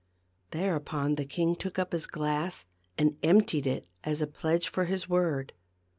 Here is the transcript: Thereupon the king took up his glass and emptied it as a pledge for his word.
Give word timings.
Thereupon 0.49 1.13
the 1.13 1.25
king 1.25 1.55
took 1.55 1.77
up 1.77 1.91
his 1.93 2.07
glass 2.07 2.65
and 2.97 3.17
emptied 3.21 3.67
it 3.67 3.87
as 4.03 4.19
a 4.19 4.25
pledge 4.25 4.67
for 4.67 4.85
his 4.85 5.07
word. 5.07 5.53